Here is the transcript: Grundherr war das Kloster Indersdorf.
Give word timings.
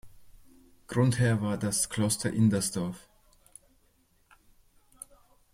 Grundherr 0.87 1.43
war 1.43 1.59
das 1.59 1.87
Kloster 1.91 2.33
Indersdorf. 2.33 3.07